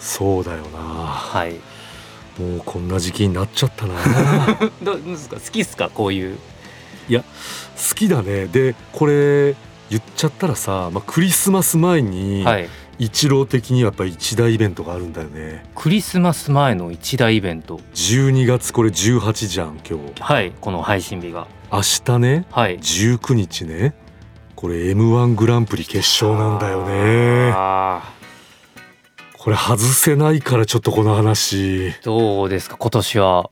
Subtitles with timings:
[0.00, 0.78] そうだよな。
[0.80, 1.52] はい。
[2.40, 3.94] もうこんな時期になっちゃったな。
[4.82, 5.36] どうですか？
[5.36, 5.90] 好きっすか？
[5.90, 6.38] こういう。
[7.08, 8.46] いや好きだね。
[8.46, 9.54] でこれ
[9.90, 12.68] 言っちゃったらさ、まあ、クリスマス前に、はい。
[12.98, 15.64] 一郎的にやっぱ一大イベントがあるんだよね。
[15.74, 17.80] クリスマス前の一大イベント。
[17.94, 20.22] 12月これ18じゃん今日。
[20.22, 21.46] はいこの配信日が。
[21.72, 22.44] 明日ね。
[22.50, 22.78] はい。
[22.78, 23.94] 19日ね。
[24.54, 27.52] これ m 1グランプリ決勝なんだよね。
[27.54, 28.02] あ
[29.42, 31.56] これ外せないからちょっとこの話。
[31.56, 32.76] ーどうですか？
[32.76, 33.50] 今年は。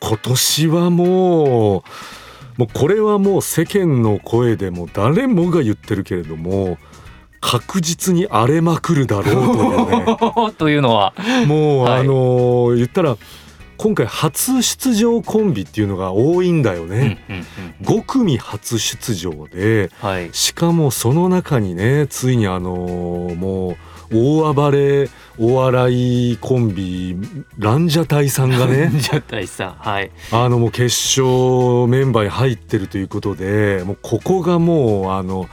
[0.00, 1.82] 今年はもう
[2.56, 6.78] もうこれはもう世間の声でも誰もが言ってるけれども
[7.40, 10.52] 確実に荒れまくるだろうというね。
[10.58, 11.14] というのは。
[11.46, 13.16] もう、はいあのー言ったら
[13.76, 17.86] 今回初出場コンビっていうのが多いんだようんうんね、うん。
[17.86, 20.30] 5組初出場ではい。
[20.32, 23.76] しかもその中にねついにあのーもう
[24.14, 27.16] 大暴れお笑いコンビ
[27.58, 28.90] ランジャタイさんがね。
[29.78, 30.10] はい。
[30.30, 30.84] あのもう決
[31.20, 35.48] 勝メンバーに入ってるということでもうここがもうあの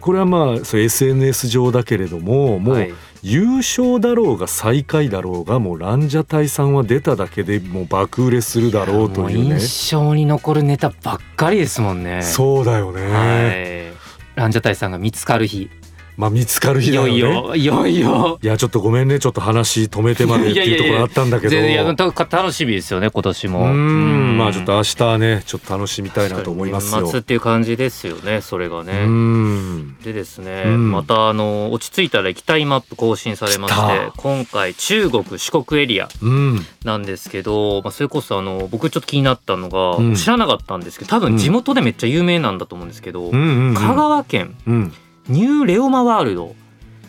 [0.00, 2.90] これはまあそう SNS 上だけれどももはい。
[2.90, 2.94] う
[3.26, 12.20] 優勝だろうが最下位だろうがもうランジャタイさんは出ただけでもう爆売れするだろうというもね印象に残るネタばっかりですもんね。
[12.20, 14.38] そうだよね、はい。
[14.38, 15.70] ランジャタイさんが見つかる日
[16.16, 18.38] まあ見つかる日いだよねよいよいよいよ。
[18.42, 19.18] いやちょっとごめんね。
[19.18, 21.50] ちょっと話止めてまでっていうところあったんだけど。
[21.50, 22.06] 全然いやた
[22.36, 24.38] 楽しみですよね今年うもん。
[24.38, 27.00] まあちょっと明日はねちょっと楽しみたいなと思いますよ。
[27.02, 29.96] 年末っていう感じですよねそれがうねん。
[29.98, 30.92] でですね、うん。
[30.92, 36.60] またあの落ち着いたら行きたいマップ更新されまして今回中国四国エリアうん。
[36.84, 40.14] なんですけど、まあ、それこそあの僕ちょっと気になったのが、うん。
[40.14, 43.74] 知らなかったんですけど多分地元でめっちゃ有名なんだと思うんですけど、うんうんうん。
[43.74, 44.92] 香川県うん
[45.28, 46.48] ニューレオマワールド。
[46.48, 46.50] い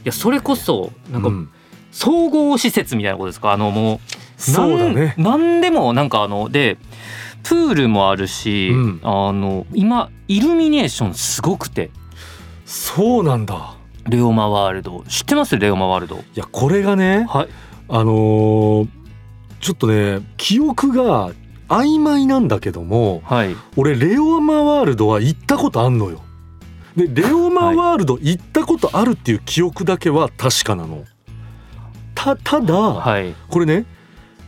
[0.06, 1.50] やそれこそなんかうん。
[1.92, 3.54] 総合施設みたいなことですか？
[3.54, 4.00] あのもう
[4.38, 5.16] そうだね。
[5.18, 6.78] なんなんでもなんかあので
[7.44, 9.00] プールもあるし、うん。
[9.04, 11.92] あの今イルミネーションすごくて。
[12.66, 13.76] そうなんだ。
[14.10, 15.04] レオマワールド。
[15.08, 15.58] 知ってます？
[15.58, 16.18] レオマワールド。
[16.18, 17.48] いやこれがねはい。
[17.88, 18.88] あのー
[19.62, 21.32] ちょっとね記憶が
[21.70, 23.56] 曖昧なんだけどもはい。
[23.78, 26.22] 俺レオマワールドは行ったことあんのよ。
[26.96, 31.04] でレオマワールド行ったことあるっていう記憶だけは確かなの。
[32.14, 33.34] たただ、はい。
[33.50, 33.86] これね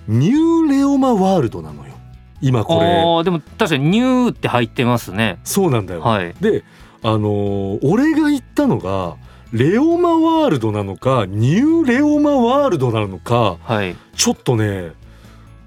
[0.08, 1.94] ニューレオマワールドなのよ。
[2.41, 3.24] 今これ。
[3.24, 5.40] でも確かにニューって入ってますね。
[5.44, 6.02] そうなんだよ。
[6.02, 6.34] はい。
[6.40, 6.63] で
[7.03, 9.16] あのー俺が行ったのが
[9.52, 13.96] レオマワールドなのかニューレオマワールドなのかはい。
[14.16, 14.94] ちょっとね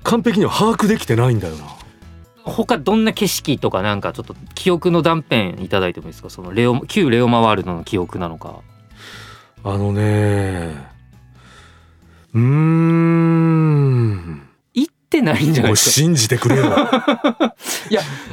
[0.02, 1.64] 完璧には把握できてないんだよな。
[2.50, 6.30] 他どんな景色とかなんかちょっと記憶の断片いただいてもいいですか？
[6.30, 8.60] そのレオ旧レオマワールドの記憶なのか。
[9.64, 10.74] あのね
[12.34, 14.48] うーん。
[14.74, 15.90] 行ってないんじゃないですか？
[15.90, 16.72] 信じてくれよ。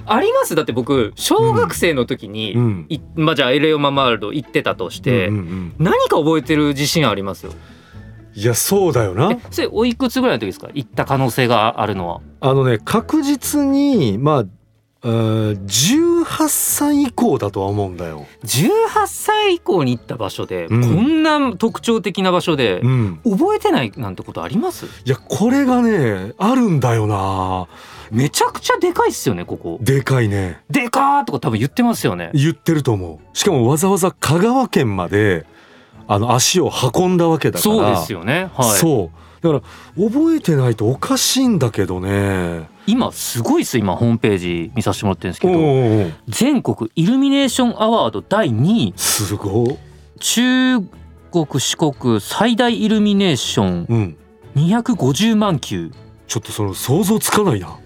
[0.06, 0.56] あります。
[0.56, 2.86] だって僕小学生の時に、うん。
[2.90, 5.74] いまあじゃあレオマワールド行ってたとして、うんうんうん。
[5.80, 7.54] 何か覚えてる自信ありますよ
[8.40, 9.32] いやそうだよな。
[9.32, 10.70] えそれおいくつぐらいの時ですか？
[10.74, 12.22] 行った可能性があるのは。
[12.40, 18.28] あのね確実にまあうー18歳以降だとは思うんだよ。
[18.44, 20.82] 18歳以降に行った場所で、うん。
[20.82, 24.86] こんな特徴的な場所でう、ん、覚えてないなんてことあります？
[24.86, 27.68] いやこれがねあるんだよな。
[28.12, 29.80] めちゃくちゃでかいっすよねここ。
[29.82, 30.62] でかいね。
[30.70, 32.30] でかーとか多分言ってますよね。
[32.34, 33.38] 言ってると思う。
[33.38, 35.46] しかもわざわざ香川県まで
[36.08, 37.76] あの足を運んだわけだから。
[37.76, 38.50] そうですよね。
[38.56, 38.70] はい。
[38.78, 39.44] そう。
[39.44, 39.66] だか
[39.98, 42.70] ら覚えてないとおかしいんだけどね。
[42.88, 48.94] 今すごいっす今ホームページ見させてもらってるんですけど全国イルミネーションアワード第2位。
[48.96, 49.78] すごい
[50.20, 50.80] 中
[51.32, 53.86] 国四国最大イルミネーション。
[53.90, 54.18] うん。
[54.56, 55.92] 250万球。
[56.28, 57.78] ちょっとその想像つかないな。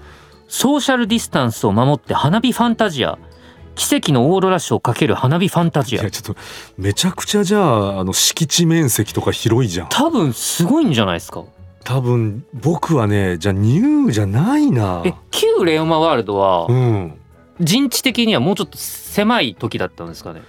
[0.47, 3.17] ソーシャルディスタンスを守って花火ファンタジア
[3.75, 6.01] 奇跡のオーロラショーかける花火ファンタジア。
[6.01, 6.41] いやちょっと
[6.77, 9.89] めちゃくちゃじゃああの敷地面積とか広いじゃん。
[9.89, 11.43] 多分すごいんじゃないですか。
[11.83, 15.01] 多分僕はねじゃあニューじゃないな。
[15.05, 17.17] え旧レオマワールドはうん。
[17.59, 20.41] 陣地的にはもうちょっと狭い時だったんですかね。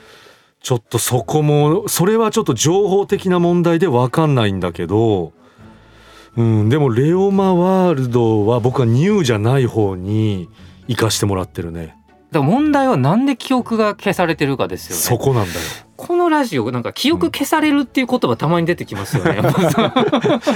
[0.62, 5.32] ちょっとそこもそれはちょっと情報的な問題でわかんないんだけど
[6.36, 10.48] うん、でもレオマワールドは僕はニューじゃない方に
[10.88, 11.96] 行かしてもらってるね
[12.32, 15.02] だ問題はなんで記憶が消されてるかですよね。
[15.02, 15.60] そこなんだよ。
[15.96, 19.94] このラジオなんか記憶消されるっていう言葉たまに出てきますよね、やっぱさ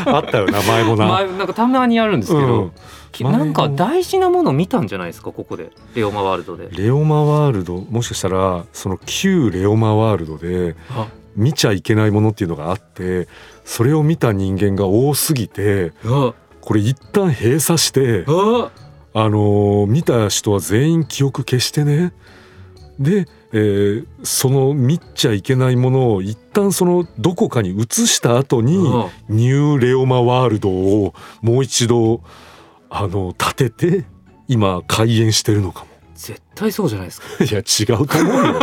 [0.06, 2.72] あったよな前もな、まあなんかたまにあるんですけど、うん。
[3.12, 5.70] きなんか大事なもの見たんじゃないですかここで。
[5.94, 6.68] レオマワールドで。
[6.72, 7.76] レオマワールド。
[7.76, 11.06] もしかしたらその旧レオマワールドであ。
[11.36, 13.28] 見ちゃいけないものっていうのがあって
[13.64, 16.34] それを見た人間が多すぎてあ。
[16.60, 18.70] これ一旦閉鎖してあ
[19.18, 22.12] あのー見た人は全員記憶消してね
[23.00, 32.20] で、えーその見ちゃいけないものを一旦そのどこかに移した後にあニューレオマワールドをもう一度
[32.90, 34.04] あの建てて
[34.48, 35.86] 今開園してるのかも。
[36.14, 38.58] 絶対そうじゃないですか いや違うと思うよ。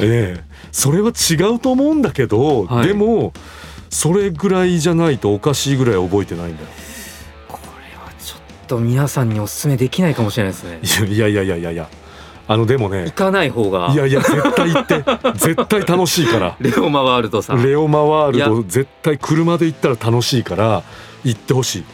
[0.00, 3.32] ええそれは違うと思うんだけど、はいでも
[3.88, 6.68] それぐらいじゃないとおかしいぐらい覚えてないんだよ。
[8.72, 11.06] と皆さんにお勧めできないかもしれないですね。
[11.06, 11.88] いやいやいやいやいや。
[12.48, 13.04] あのでもね。
[13.04, 13.90] 行かない方が。
[13.92, 15.04] いやいや絶対行って
[15.36, 16.56] 絶対楽しいから。
[16.58, 17.62] レオマワールドさん。
[17.62, 20.82] レオマワールいド絶対車で行ったら楽しいから
[21.24, 21.84] 行ってほしい。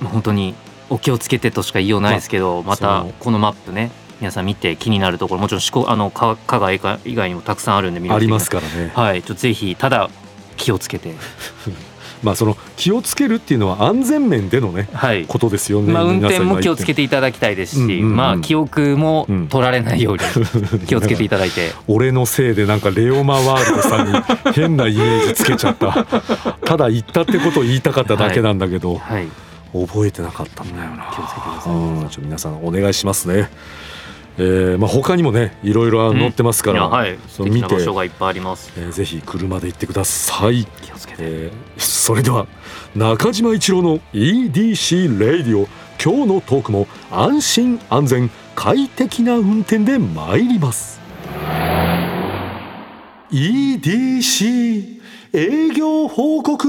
[0.00, 0.54] まあ本当に
[0.88, 3.90] お気をつけてとしか言いようないですけど、またこのマップね
[4.20, 8.16] 皆さん見て気になるところもちろん四国あのか加賀以外以外にもたくさんあるんで魅力的な。
[8.16, 8.92] ありますからね。
[8.94, 10.08] はいちょぜひただ
[10.56, 11.14] 気をつけて
[12.22, 15.26] まあその気をつけるっていうのは安全面でのねはい。
[15.26, 15.92] ことですよね。
[15.92, 18.16] まあ運転も気をつてけていただきたいですし、うんうんうん。
[18.16, 26.06] まあ記憶もうん取られないように気をつけていただいて、俺のせいでなんかレオマワールドさんに変なイメージつけちゃった。
[26.64, 29.28] ただ言ったってことを言いたかっただけなんだけど、はい。
[29.72, 31.10] 覚えてなかったんだよな。
[31.14, 31.72] 気をつけてください。
[31.72, 32.00] うん。
[32.02, 33.50] ちょっと皆さんお願いしますね
[34.38, 37.18] えーまあ他にもねいろいろ載ってますから、いやはい。
[37.28, 38.72] そう見てな場所がいっぱいあります。
[38.76, 41.18] えーぜひ車で行ってください、気をつけて。
[41.22, 42.46] えーそれでは
[42.94, 45.68] 中島一郎の EDC レイディオ
[46.02, 51.00] 今日のトークも安心安全快適な運転で参ります。
[53.30, 55.00] EDC
[55.32, 56.68] 営業報告。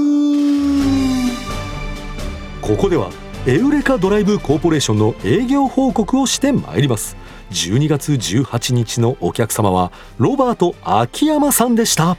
[2.62, 3.10] ここでは
[3.46, 7.14] エウレカドライブコーポレーションの営業報告をしてまいります
[7.54, 12.06] 12月18日のお客様はロバート秋山さんでした。
[12.06, 12.16] ま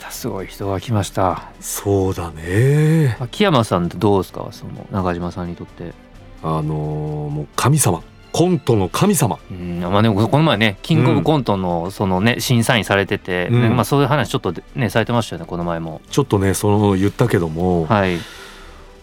[0.00, 1.52] たすごい人が来ました。
[1.60, 3.16] そうだね。
[3.20, 4.48] 秋山さんってどうですか？
[4.50, 5.92] その中島さんにとって。
[6.42, 8.02] あのーもう神様。
[8.32, 9.38] コントの神様。
[9.48, 13.62] うんまあねこの前ねキングオブコントのそのね審査員されてて、うん。
[13.62, 16.00] ねまあそういう話ちょっとねされてましたよねこの前も。
[16.10, 18.18] ちょっとねその言ったけども、はい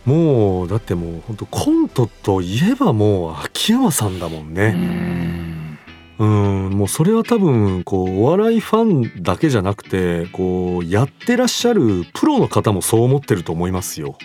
[0.10, 4.72] もうだってもう本当コントといえばもう秋山さんだもんうね。
[4.72, 5.78] ん
[6.18, 14.18] うんもうそれは多分こうお笑いファンだけじゃなくてこうやってらっしゃるプロの方もそう思ってると思いますよ。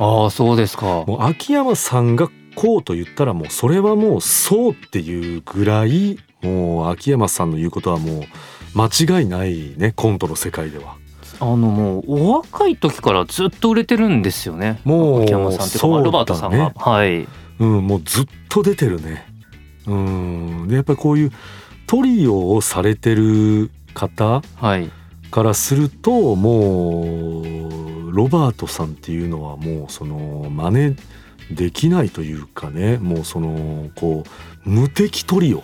[0.00, 1.04] ああそうですか。
[1.06, 8.22] もう秋山さんがこうと言ったらもうそれはもうそうっていうぐらいもう秋山さんの言うことはもう
[8.74, 10.96] 間違いないねコントの世界では
[11.40, 14.80] あのもうお若い時からずっと売れてるんですよね。
[14.84, 16.72] もう秋山さんっていうか、ロバートさんが。
[16.76, 17.28] はい。
[17.60, 19.24] うんもうずっと出てるね。
[19.86, 20.68] うん。
[20.68, 21.32] でやっぱりこういう
[21.86, 24.90] トリオをされてる方はい。
[25.30, 30.96] からするともうロバートさんっていうのはもうその真似
[31.54, 32.98] できないというかね。
[32.98, 35.62] もうそのこう無敵トリオっ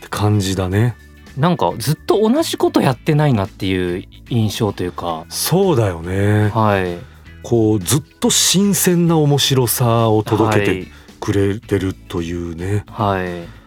[0.00, 0.96] て感じだね
[1.36, 5.24] なんかずっと同じことやってないなっていう印象というか。
[5.28, 6.48] そうだよね。
[6.48, 6.98] はい。
[7.42, 10.86] こうずっと新鮮な面白さを届けて
[11.20, 13.62] くれてるというね、はい、はい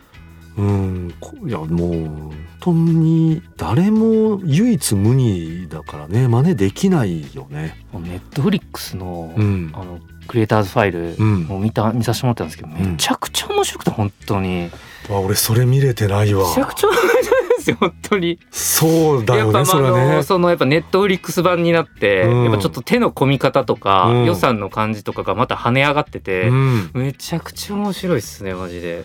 [0.58, 2.32] うんこいやもう本
[2.62, 6.28] 当に誰も唯一無二だからね。
[6.28, 7.86] 真似できないよね。
[7.94, 9.72] ネットフリックスの、うん。
[9.74, 11.44] あのクリエイターズファイルうん。
[11.44, 12.74] も見た見させてもらったんですけど、ん。
[12.74, 14.72] めちゃくちゃ面白くて本当に。
[15.10, 16.48] あ俺それ見れてないわ。
[16.48, 17.35] めちゃくちゃ面白い
[17.66, 18.40] ですよ本当に。
[18.52, 20.24] そうだよやっぱそれはね。
[20.24, 22.44] そのやっぱネットフリックス版になって、うん。
[22.44, 24.26] やっぱちょっと手の込み方とか、うん。
[24.26, 26.92] 予算の感じとかがまた跳ね上がってて、うん。
[26.94, 29.04] めちゃくちゃ面白いっすねマジで。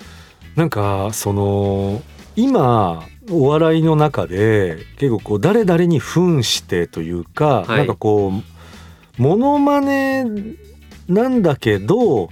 [0.57, 2.03] なんかその
[2.37, 7.79] 今お笑いの中で結構こう誰々に扮してというか、はい。
[7.79, 8.33] なんかこ
[9.19, 10.25] うモノマネ
[11.09, 12.31] なんだけど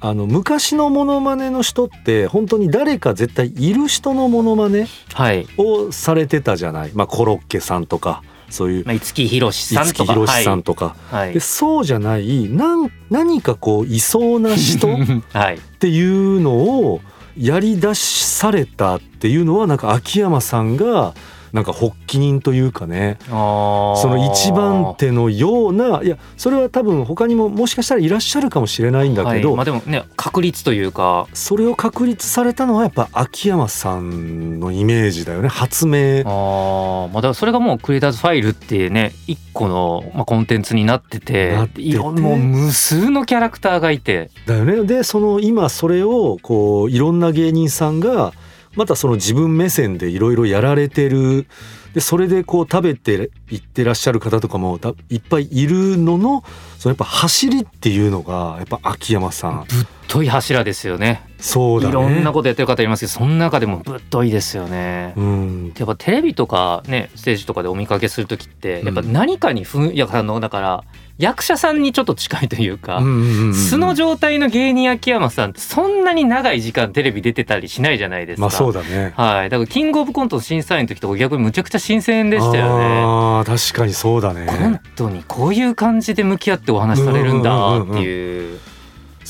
[0.00, 11.34] あの昔のモノマネの人って本当に誰か絶対いる人のモノマネはい、をされてたじゃない、まあ、コロッケさんとかそういうまあ、五木ひろしさん五とかさんとか、はい、はい。
[11.34, 14.88] でそうじゃないなん何かこういそうな人
[15.32, 15.56] はい。
[15.56, 17.00] っていうのを
[17.38, 21.14] やり出しされたっていうのはなんか秋山さんが
[21.52, 23.18] なんか発起人というかね。
[23.28, 29.56] その一番手のようないやそれは多分他にももしかしたらいらっしゃるかもしれないんだけど、はい。
[29.56, 31.26] まあ、でもね確率というか。
[31.32, 35.48] それを確立されたのはやっぱ秋山さんのイメージだよね。
[35.48, 36.22] 発明。
[36.24, 44.30] あー、まあ、だからそれがもうクリエイターズファイルっていうね一個の、まあ、コンテンツになってていろんもう無数のキャラクターがいて。
[44.46, 44.84] だよね。
[44.84, 48.32] でその今それをこういろんな芸人さんが
[48.76, 51.46] またその自分目線でいろいろやられてる。
[51.94, 56.44] でそれでこう食べていってらっしゃる方とかもいっぱいいるのの
[56.78, 59.64] そのやっぱ走りっていうのがやっぱ秋山さん。
[59.68, 61.29] ぶっとい柱ですよね。
[61.40, 65.14] そうだねいろんなことやってる方いますけどその中でもぶっといですよね。
[65.16, 70.84] うんやっぱテレビとかねステージとかでお見かけする時ってやっぱ何かにふんいやあのだから
[71.18, 78.42] 役者さんにちょっと近いというか、うんうんうんうん素の状態の芸人秋山さんってそんなに長い時間テレビ出てたりしないじゃないですか。
[78.42, 82.84] まあそうだねはい、だからキングオブコントの審査員の時とか逆にむちゃくちゃ新鮮でしたよね。
[83.02, 88.58] あー確かにそうだコンねトにこういう感じで向き合ってお話しされるんだっていう。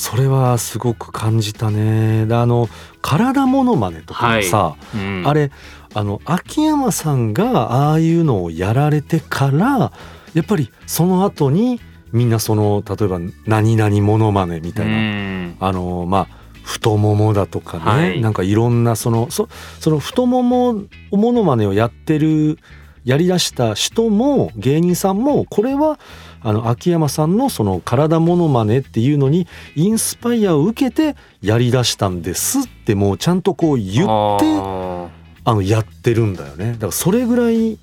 [0.00, 2.24] それはすごく感じたね。
[2.24, 2.70] であの
[3.02, 5.24] 体モノマネとかもさ、うん。
[5.26, 5.50] あれ
[5.92, 9.92] あの秋山さんがああいうのをやられてから
[10.32, 11.80] やっぱりその後に
[12.12, 15.56] みんなその例えば「何々モノマネ」みたいな、うん。
[15.60, 16.28] あのまあ
[16.62, 18.20] 太ももだとかね、はい。
[18.22, 22.58] なんかいろんなそのそその太ももモノマネをやってる
[23.04, 25.98] やりだした人も芸人さんもこれは
[26.42, 35.10] あの秋山さんのその体モノマネっていうのにインスパイアを受けてやりだしたんですってもうちゃんとこう言ってあ
[35.44, 37.78] あのやってるんだよねだからそれぐらい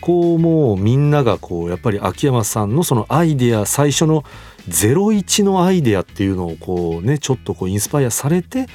[0.00, 4.24] こうもうみんながこうやっぱり秋山さんのそのアイデア最初の
[4.68, 8.66] 01のアイデアっていうのをこうねちょっとこうインスパイアされて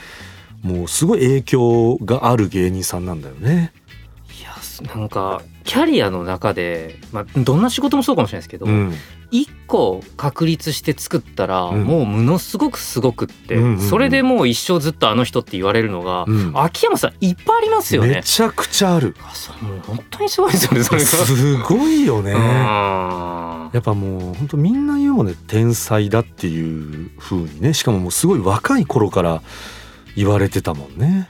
[0.62, 3.74] もうすごい影響がある芸人さんなんだよね。
[4.30, 8.94] ーいやなんかキャリアの中で、まあ、どんな仕事もそうかもしれないですけど、うん、
[9.32, 18.16] 一個確立して作ったら、うんもうものすごくすごくって、うんうんうんそれでもう一生ずっとあの人って言われるのが、うん秋山さんいっぱいありますよね。
[18.16, 19.16] めちゃくちゃある。
[19.22, 21.08] あそうもう本当にすごいですよねそれが。
[21.08, 22.32] すごいよね。
[22.32, 29.42] やっぱもう本当みんな言うもんね天才だっていう風にねしかももうすごい若い頃から
[30.16, 31.28] 言われてたもんね。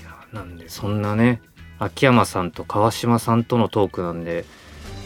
[0.00, 1.42] いやなんでそんなね
[1.78, 4.44] 秋山さんと川島さんとのトークなんで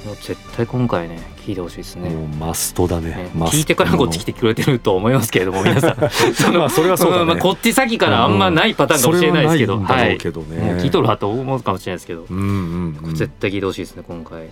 [0.05, 2.11] もう絶対今回ね聞いてほしいですね。
[2.11, 3.11] もうマストだね。
[3.11, 6.11] ね聞いてからこっち来てくれてると思いますけれども皆さん。
[6.35, 7.25] そのまあそれはそうだね。
[7.25, 10.79] んまあ、こっち先からあんまないパターンかもしれないですけど、それはないんはいうけどね。
[10.81, 13.15] 聞いとるわと思うかもしれないですけど、うんうんうん。
[13.15, 14.49] 絶対聞いてほしいですね今回。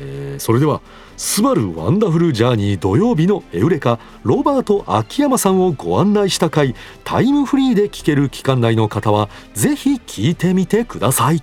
[0.00, 0.80] えーそれでは
[1.16, 11.42] 「スバルワンダフルジャーニー土曜日のエウレカ」ロバート秋山さんをご案内した回タイムフリーで聞ける期間内の方はぜひ聞いてみてください。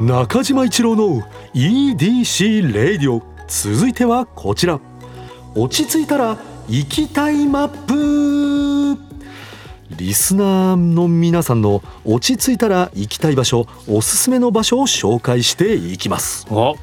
[0.00, 1.22] 中島一郎の
[1.54, 4.80] EDC レディオ続いてはこちら。
[5.54, 6.36] 落ち着いたら
[6.68, 8.73] 行きたいマップ。
[9.96, 16.46] リスナーの皆さんの落ち着いたら行きたい場所おすすめの場所を紹介していきます。
[16.50, 16.76] お。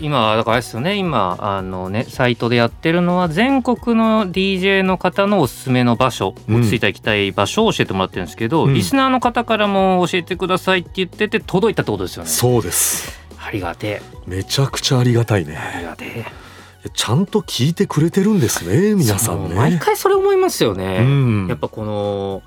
[0.00, 0.96] 今だからあれですよね。
[0.96, 8.74] 今あのねサイトでやってるのは全国の DJ の方のおすすめの場所うん落ち着いた行きたい場所を教えてもらってるんですけど、うん。
[8.74, 12.30] リスナーの方からも教えてくださいって言ってて届いたってことですよね。
[12.30, 13.20] そうです。
[13.38, 15.54] ありがてめちゃくちゃありがたいね。
[15.54, 16.50] えありがてえ。
[16.94, 21.46] ちゃんと聞いてくれてるんですね皆さんそう毎ね回それ思いますよね、うん。
[21.46, 22.42] やっぱこの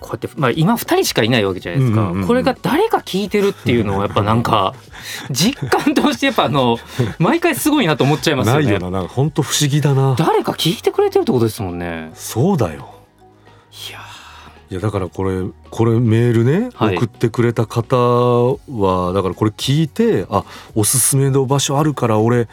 [0.00, 4.74] こうやって、まあ、今2人しかいないわけじゃないですか、これが誰か聞いてるっていうのをやっぱなんか
[5.30, 6.78] 実感としてやっぱあの
[7.18, 8.64] 毎回すごいなと思っちゃいますよね。
[8.64, 8.90] ないよな。
[8.90, 10.14] なんか本当不思議だな。
[10.18, 12.10] 誰か聞いてくれてるってことですもんね。
[12.14, 12.94] そうだよ。
[13.88, 14.00] いや
[14.68, 16.96] いやだからこれこれメールね、はい。
[16.96, 22.48] 送ってくれた方はだからこれ聞いてあおすすめの場所あるから俺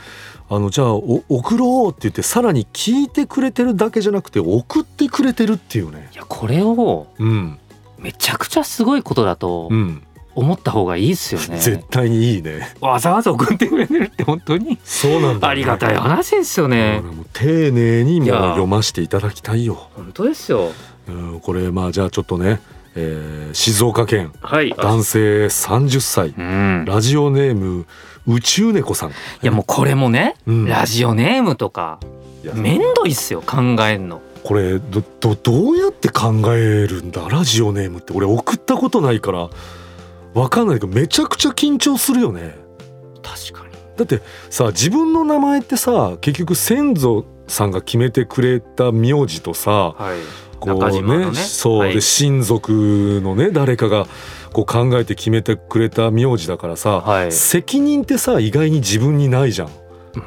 [0.50, 6.10] あのじゃあお送ろうって言ってさらに聞いてくれてるだけじゃなくて送ってくれてるっていうね。
[6.14, 7.60] いやこれをうん。
[7.98, 10.04] めちゃくちゃすごいことだとうん、
[10.36, 12.76] 思った方がいいですよね、 絶対にいいね。
[12.82, 14.78] わざわざ送ってくれてるって本当に。
[14.84, 17.02] そうなんだ、ありがたい話ですよね。
[17.32, 20.72] 丁寧にも読ませていただきたいよ、本当ですよ。
[21.08, 22.60] うん、これまあじゃあちょっとね、
[22.96, 24.74] えー静岡県はい。
[24.78, 26.34] あ男性30歳。
[26.38, 26.86] うん。
[26.86, 27.86] ラジオネーム
[28.28, 29.10] 宇宙猫さん。
[29.10, 30.66] いいやもうこれもね、うん。
[30.66, 32.00] ラジオネームとか
[32.54, 34.22] めんどいっすよ考えんの。
[34.44, 38.14] これどどどうやって考えるんだラジオネームって。
[38.14, 39.50] 俺送ったことないから
[40.34, 42.56] わかんないけどめちゃくちゃ緊張するよね。
[43.22, 43.74] 確かに。
[43.98, 50.18] だってさ自分の名前ってさ結局先祖さんが決めてくれた名字とさはい。
[50.60, 51.36] こう中島のね。
[51.36, 51.94] そう、はい。
[51.94, 54.08] で親族のね誰かが
[54.54, 57.32] こう考えて決めてくれた名字だからさ、はい。
[57.32, 59.70] 責任ってさ意外に自分にないじゃん。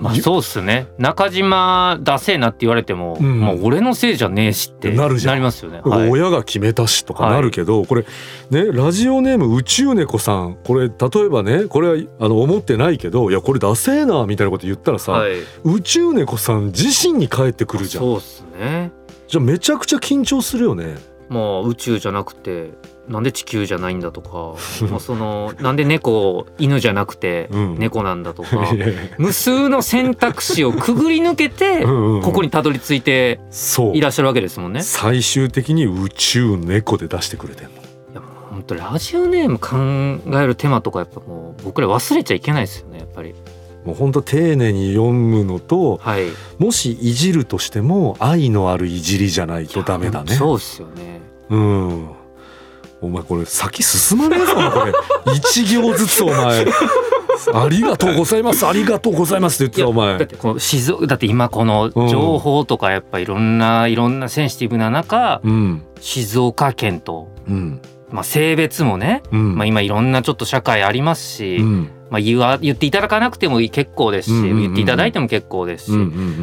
[0.00, 0.88] まあそうっすね。
[0.98, 3.40] 中島出せえなって言われても、うん。
[3.40, 5.36] もう俺のせいじゃねえしってなるじゃん。
[5.36, 8.04] りますよね、はい、親が決めたしとかなるけど、これ
[8.50, 10.58] ねラジオネーム宇宙猫さん。
[10.64, 10.94] これ例
[11.26, 18.02] えばねこれはあの思ってないけどいやこれダセえなみたいなこと言ったらさ、はい、宇宙猫さん自身に返ってくるじゃん。
[18.02, 18.90] そうっすね。
[19.28, 20.96] じゃあめちゃくちゃ緊張するよね。
[21.28, 22.72] まあ宇宙じゃなくて
[23.08, 24.54] なんで地球じゃないんだとか
[24.90, 34.82] まあそのなんで猫犬じゃなくてうん猫なんだとか、いやいや無数の選択肢をくぐり抜けてうんうんうんここにたどり着いてそういらっしゃるわけですもんね。
[34.82, 37.74] 最終的に宇宙猫で出してくれてんのい
[38.14, 43.34] やもう本当ラジオネーム考える手間とかやっぱもう僕ら忘れちゃいけないですよねやっぱり。
[43.84, 46.24] もうほんと丁寧に読むのとはい。
[46.58, 51.20] もしいじるとしても愛のあるいじりじゃないとダメだねそうっすよね。
[51.50, 52.08] うん
[53.00, 54.92] お前これ先進まねえぞこれ。
[55.34, 56.66] 一行ずつお前。
[57.54, 60.18] ありがとうございますありがとうございますって言ってたお前。
[60.18, 65.82] だってこの静岡だって今この情報とかやっぱいろんないろんなセンシティブな中うん。
[66.00, 67.80] 静岡県と、うん。
[68.10, 69.56] まあ、性別もね、うん。
[69.56, 71.90] まあ、今いろんなちょっと社会ありますし、うん。
[72.10, 75.92] まあ、言わ言っていただかなくても結構ですし、言っていただいても結構ですし、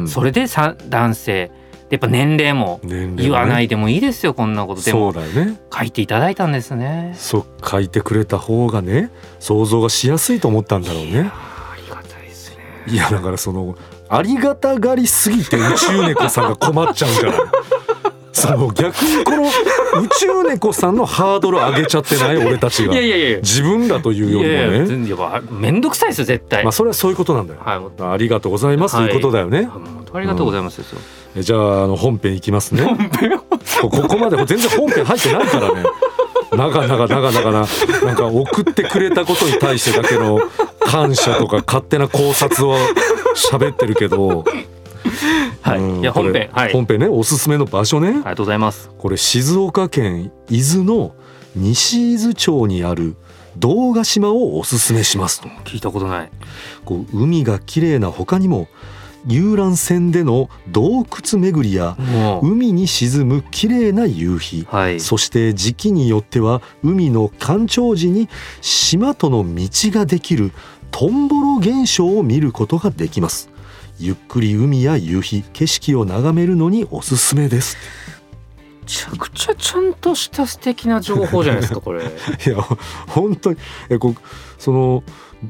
[0.06, 1.50] それでさ男性で
[1.94, 4.82] やっぱ年齢も言わないでもいいですよこんなこと。
[4.82, 5.60] でそうもだよね。
[5.72, 7.14] 書いていただいたんですね。
[7.16, 11.30] そう書いてくれた方がね想像がしやすいと思ったんだろうね。
[11.32, 12.56] ありがたいですね。
[12.88, 13.76] いやだからその
[14.08, 17.38] ありがたがりすぎて宇宙猫さんが困っちゃうんじゃない
[18.34, 22.36] その逆にこの宇宙猫さんのハードル上げちゃってない？
[22.44, 23.38] 俺たちいがやいやいやいや。
[23.38, 24.86] 自分だというよりもね。
[24.86, 26.64] 全然や面倒くさいですよ絶対。
[26.64, 27.60] まあそれはそういうことなんだよ。
[27.64, 27.80] はい
[28.12, 29.68] ありがとうございますということだよね、
[30.12, 30.98] ありがとうございますですよ。
[31.36, 32.84] えじゃああの本編いきますね。
[33.80, 35.84] こここまで全然本編入ってないからね。
[36.56, 37.66] 長々長々な
[38.04, 40.40] なんか送ってくれたことに対してだけの
[40.80, 42.76] 感謝とか勝手な考察を
[43.34, 44.44] 喋ってるけど、
[45.64, 45.78] はい。
[45.78, 46.64] うんいや本編はい。
[46.64, 48.90] あり本編ねおすすめの場所ねがとうございます。
[48.98, 51.14] これ静岡県伊豆の
[51.56, 53.16] 西伊豆町にある
[53.56, 56.30] 堂ヶ島をおすすめしますと聞いたことない。
[56.84, 58.68] こう海が綺麗な他にも
[59.26, 61.96] 遊覧船での洞窟巡りや
[62.42, 65.00] 海に沈む綺麗な夕日はい。
[65.00, 68.28] そして時期によっては海の干潮時に
[68.60, 70.52] 島との道ができる
[70.90, 73.48] トンボロ現象を見ることができます
[73.98, 77.76] ゆっくり海や夕日景色を眺めるのにおすすめです。
[78.82, 82.04] めちゃくちゃちゃんとした素敵な情報じゃないですかこれ。
[82.46, 82.60] いや
[83.08, 83.58] 本当に。
[83.88, 84.14] えこう
[84.58, 85.04] その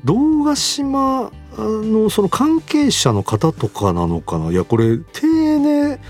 [0.04, 4.50] 堂ヶ島のその関係者の方とかなのかな？
[4.50, 5.26] いやこれ丁
[5.58, 6.00] 寧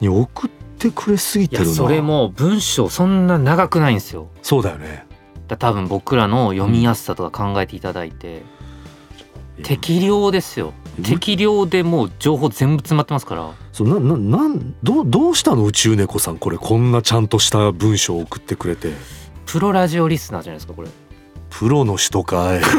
[0.00, 1.72] に送ってくれすぎてるな。
[1.72, 4.28] それも文章そんな長くないんですよ。
[4.42, 5.06] そうだよね。
[5.48, 8.42] だ多分僕らの読みやすさとか考えていただいて、
[9.62, 10.68] 適量ですよ。
[10.96, 13.50] うん適量でもう情報全部詰まってますから。
[13.72, 15.64] そうなななんどうどうしたの？
[15.64, 18.92] 宇宙猫さんこれこんなちゃんとした文章を送ってくれて
[19.46, 20.88] プロラジオリスナーじゃないですかこれ。
[21.48, 22.60] プロの人かい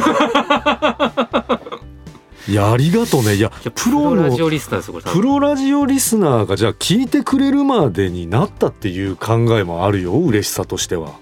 [2.52, 5.06] いやありがとうねいやプロのラジオリスナーですよこれ。
[5.12, 11.14] プロラジオリスナーがじゃあ聞いてくれるまでになったっていう考えもあるよ嬉しさとしては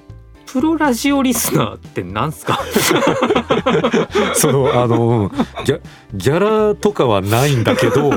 [0.52, 2.60] プロラジオリスナーってなんすか？
[4.36, 5.32] そのあの
[5.66, 5.80] ギャ
[6.14, 8.12] ギャラとかはないんだけど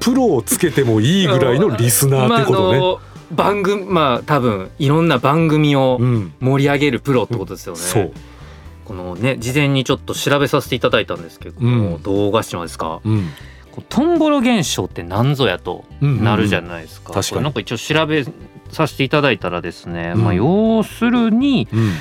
[0.00, 2.80] プロをつけてもいいぐらいのリスナーってことね、
[3.32, 7.78] 番組まあ多分いろんな番組をうん盛り上げるプロってことですよね。
[7.80, 8.12] そう
[8.84, 13.00] このね事前にちょっと調べさせていただいたんですけど、うん動画島ですか？
[13.04, 13.28] うん
[13.88, 17.06] トンボロ現象って何ぞやとなるじゃないですか。
[17.08, 18.24] うんうんうん確かになんか一応調べ
[18.72, 20.24] させていただいたらですね、うん。
[20.24, 21.92] まあ要するにうん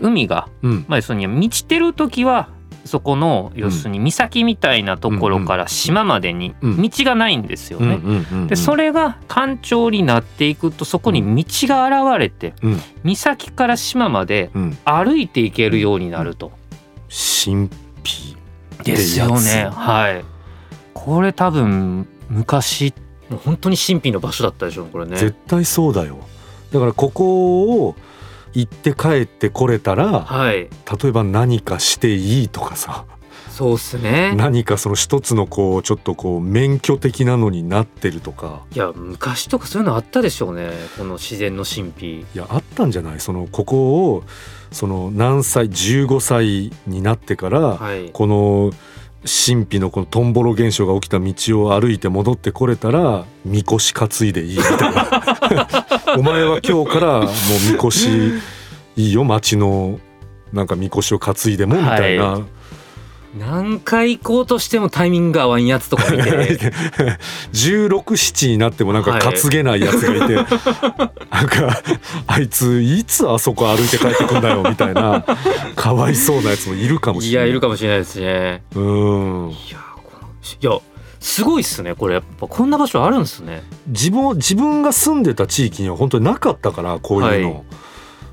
[0.00, 0.84] 海がうん。
[0.86, 2.50] まあ要するに満ちてる時は
[2.84, 6.82] そこの要するに岬みたいなところから島までにうん。
[6.82, 7.98] 道がないんですよね。
[8.46, 12.80] でそれが干潮になっていくとそこに道が現れてうん。
[13.04, 14.78] 岬から島までうん。
[14.84, 16.52] 歩いていけるようになると。
[17.08, 17.68] 神
[18.04, 18.36] 秘。
[18.84, 19.68] ですよね。
[19.72, 20.24] はい。
[20.94, 22.92] これ多分昔
[23.30, 25.16] もう本当に神秘の場所だったでしょこれね。
[25.16, 26.18] 絶対そうだよ
[26.72, 27.94] だからここを
[28.54, 30.54] 行って帰ってこれたらはい。
[30.54, 30.68] 例
[31.08, 33.04] えば何かしていいとかさ
[33.50, 34.34] そうっすね。
[34.36, 42.20] 何かその一つのこうちょっとこう免許的なのになってるとかいや昔とかそういうのあったでしょうねこの自然の神秘。
[42.20, 43.20] いやあったんじゃない？
[43.20, 44.24] そのここを
[44.70, 48.10] その何歳？15歳になってから、はい。
[48.12, 48.70] この
[49.24, 55.86] 神秘のこのトンボロ現象が起きた道を歩いて戻ってこれたらみこし担いでいいみたいな。
[56.16, 57.28] お前は今日からもう
[57.72, 58.08] みこし
[58.96, 59.98] いいよ町の
[60.52, 62.40] なんかみこしを担いでもみたいな、は
[63.36, 66.24] 何回行こうとしてもタイミングが合わんやつとか見て。
[67.52, 71.82] 1617になってもなんか担げないやつがいて、 なんか
[72.26, 75.24] あいついつあそこ歩いて帰ってくんだよみたいな
[75.76, 77.46] かわいそうなやつもいるかもしれない。
[77.46, 78.62] いやいるかもしれないですね。
[78.74, 79.50] うん。
[79.50, 80.28] いやこの
[80.60, 80.80] いや
[81.20, 82.14] すごいっすねこれ。
[82.14, 83.62] やっぱこんな場所あるんですね。
[83.88, 87.62] 自分自分が住んでた地域には本当になかったからこういうの、はい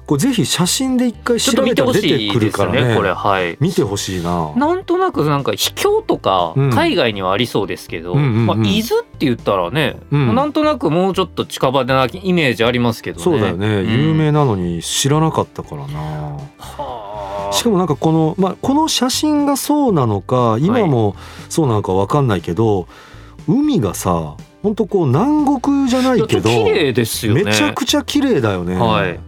[0.06, 3.12] これぜひ写真で一回ちょっと見て調べたら出ほしていくるですよからねねこれ。
[3.12, 3.58] はい。
[3.60, 4.54] 見てほしいな。
[4.56, 6.70] なんとなくなんか秘境とかうん。
[6.70, 10.36] 海外にはありそうですけど、まあ、伊豆って言ったらね、うん。
[10.36, 13.24] なんとなくもうちょっと近場なイメージありますけどね。
[13.24, 13.88] そうだよね、ん。
[13.88, 16.00] 有名なのに知らなかったからな。
[16.60, 17.54] はあ。
[17.54, 21.15] しかもなんかこの、まあ、この写真がそうなのか今も
[21.50, 22.88] そうなのかわかんないけど、
[23.48, 27.44] 海がさ本当こう南国じゃないけどいや綺麗ですよね。
[27.44, 28.76] めちゃくちゃ綺麗だよね。
[28.76, 29.20] はい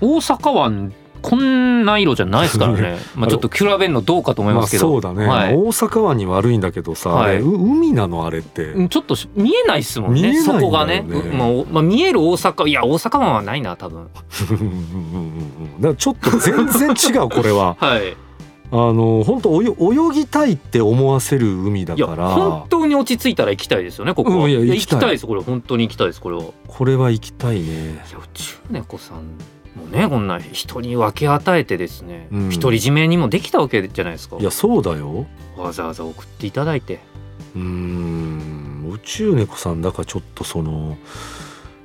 [0.00, 2.98] 大阪湾こんな色じゃないですからね。
[3.16, 5.54] まあちょっと比べるのどうかと思いまあますけど、そうだね、はい。
[5.54, 7.40] 大阪湾に悪いんだけどさ、はい。
[7.40, 10.20] 海なのあれって、うんちょっと見えないっすもんね。
[10.20, 10.40] んね。
[10.40, 11.04] そこがね。
[11.08, 14.06] うまあおまあ、見える大阪いや大阪湾はないな多分。
[15.80, 17.76] だちょっと全然違うこれは。
[17.80, 18.16] はい。
[18.72, 22.28] あの本当泳泳ぎたいって思わせる海だから。
[22.30, 24.98] 本当に落ち着いたら行きたいですよねここは、うんいや行きたい。
[24.98, 25.42] 行きたいですこれ。
[25.42, 26.42] 本当に行きたいですこれは。
[26.66, 27.62] これは行きたいね。
[27.62, 32.50] いや宇宙猫さんもねこんな人に分け与えてですね、うん。
[32.50, 34.36] 独り占めにもできたわけじゃないですか。
[34.38, 35.26] いやそうだよ。
[35.56, 37.00] わざわざ送っていただいて。
[37.54, 38.90] うーん。
[38.92, 40.96] 宇宙猫さんだからちょっとその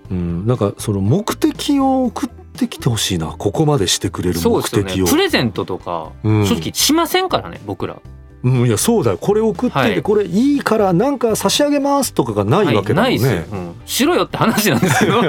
[0.10, 3.28] うんなんかその目的を送ってきてほしいな。
[3.28, 5.12] ここまでしてくれる目そうですよ的をね。
[5.12, 6.46] プレゼントとか、うん。
[6.46, 7.98] 正直しませんからね僕ら
[8.44, 9.18] うん、いやそうだよ。
[9.20, 10.02] これ送って、はい。
[10.02, 13.52] これいいからなんか差し上げますとかがないわけだもんね、はい、ないです。
[13.52, 15.22] よ、うん、しろよって話なんですよ。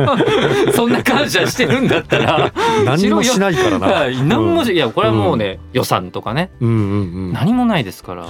[0.74, 2.52] そんな感謝してるんだったら。
[2.84, 4.22] 何もしないからな、はい。
[4.22, 6.50] 何もしいやこれはもうね、予算とかね。
[6.60, 7.32] うんうんうん。
[7.32, 8.26] 何もないですから。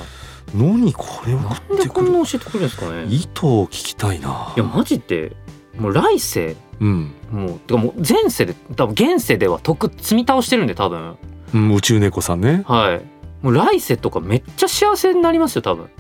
[0.55, 3.05] 何これをなんでこんな教えてくれるんですかね。
[3.07, 4.53] い意図を聞きたいな。
[4.57, 5.37] やマジで
[5.79, 6.57] もう来世。
[6.81, 11.17] うん、もうてかもう前世で多分現世では得積み倒してるんで多分。
[11.55, 12.65] うん、宇宙猫さんね。
[12.67, 13.14] はい
[13.45, 15.91] もう来世とかめっちゃ幸せになりますよ多分。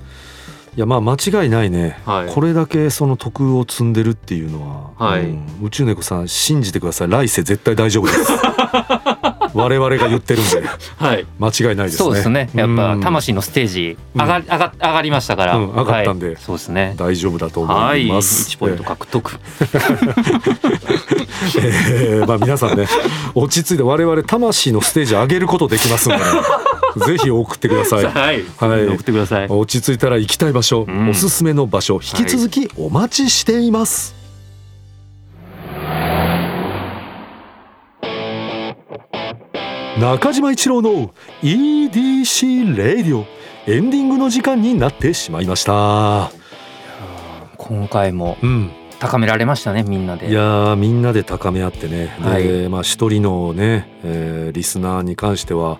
[0.76, 2.32] いやまあ間違いないね、はい。
[2.32, 5.24] これだけその徳を積んでるっていうのは、はい。
[5.24, 5.46] うん。
[5.62, 7.10] 宇宙猫さん信じてください。
[7.10, 8.32] 来世絶対大丈夫です
[9.54, 10.62] 我々が言ってるんで。
[10.98, 11.26] はい。
[11.38, 11.96] 間違いないですね。
[11.98, 12.50] そうですね。
[12.54, 13.00] やっぱうん。
[13.00, 16.26] 魂のステージ上が,、上が上がりましたから、うん上がったんで。
[16.28, 16.36] はい。
[16.40, 16.94] そうですね。
[16.96, 19.38] 大丈夫だと思はいいます、1ポイント獲得。
[21.58, 22.86] えーまあ皆さんね
[23.34, 26.24] 落ち着いて我々魂のステージ上げることできますので
[27.06, 28.04] ぜひ送ってください。
[28.04, 28.86] はい、はい。
[28.86, 29.46] 送ってください。
[29.48, 31.08] 落ち着いたら行きたい場所、うん。
[31.10, 34.14] おすすめの場所引き続きお待ちしています、
[39.98, 43.26] 中島一郎の EDC レディオ
[43.66, 46.30] エンディングの時間になってしまいました。
[47.56, 48.70] 今回もうん。
[48.98, 50.30] 高められましたねみんなで。
[50.30, 52.46] いやーみんなで高め合ってね、はい。
[52.46, 55.78] でまあ一人のね、えーリスナーに関しては、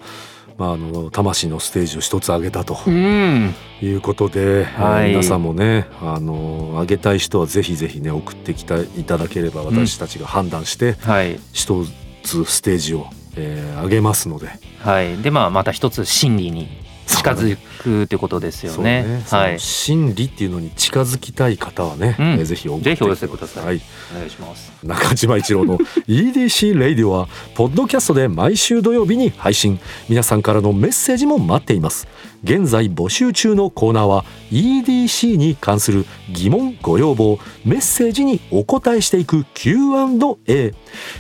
[0.59, 3.55] まあ、あの魂のステージを一つ上げたとうん。
[3.83, 5.11] いうことで、はい。
[5.11, 11.39] えー皆さんもねあの上げたい人はぜひぜひね送ってきたいただければ私たちが判断してはい。
[11.53, 11.85] 一
[12.23, 14.49] つステージを、えー上げますので。
[14.81, 15.17] はい。
[15.19, 16.69] でまあまた一つ真理に
[17.07, 19.23] 近づくってことですよね。
[19.27, 19.61] そのはい。
[19.61, 22.27] 真理っていうのに近づきたい方はね、うん。
[22.27, 23.65] えーぜひ送ってぜひお寄せください。
[23.65, 23.81] はい。
[24.15, 24.73] お願いします。
[24.83, 29.79] 中島一郎の EDC レイディオはポッドキャストで毎週土曜日に配信。
[30.09, 32.07] 皆さんからのメッセージも待っています。
[32.43, 40.75] 現在募集中のコーナーは EDC に関する疑問ご要望メッセージにお答えしていく Q&A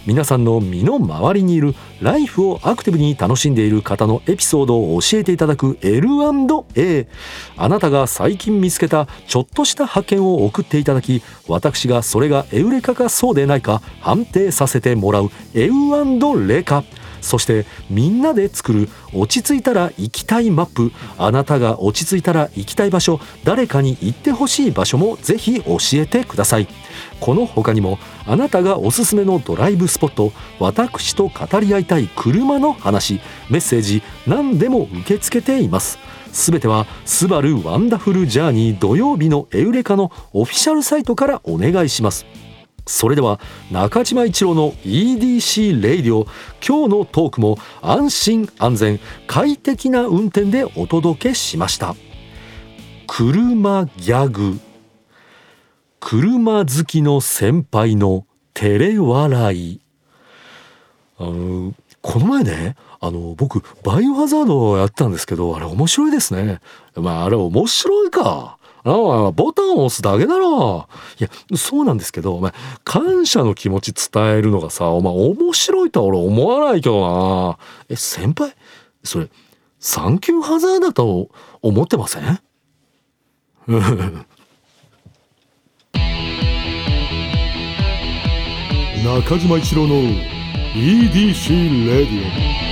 [0.06, 7.08] 皆さんの身の回りにいるライフをアクティブに楽しんでいる方のエピソードを教えていただく L&A
[7.56, 16.84] あなたが最近見つけたちょっとした発見を送っていただき私がそれがエウレカかそうでないか判定させてもらうエウレカ。
[17.24, 20.92] そしてみんなで作る落ち着いたら行きたいマップ。
[21.18, 23.18] あなたが落ち着いたら行きたい場所。
[23.44, 26.68] 誰かに行ってほしい場所もぜひ教えてください。
[27.20, 33.20] この他にもあなたがおすすめのドライブスポット私と語り合いたい車の話。
[33.48, 35.98] メッセージ何でも受け付けています。
[36.32, 42.26] すべては「スバルワンダフルジャーニー土曜日のエウレカ」のオフィシャルサイトからお願いします。
[42.86, 46.26] それでは中島一郎の EDC Radio
[46.66, 51.94] 今日のトークも安心安全快適な運転でお届けしました。
[53.06, 54.58] 車ギャグ。
[56.00, 59.80] 車好きの先輩の照れ笑い。
[61.18, 66.60] あのこの前ねあの僕バイオハザードをやったんですけどあれ面白いですね。
[66.96, 68.58] まああれ面白いか。
[68.86, 68.90] あ
[69.28, 70.86] あ、ボタンを押すだけだろ。
[71.18, 72.52] いや、そうなんですけど、お前、
[72.84, 77.00] 感謝の気持ち伝えるのがさ、お前面白いとは俺思わないけど
[77.48, 77.58] な。
[77.88, 78.54] え、先輩
[79.02, 79.28] それ、
[79.80, 81.28] サンキューハザードだと
[81.62, 82.40] 思ってません？
[89.04, 89.94] 中島一郎の
[90.74, 92.63] EDC レディオ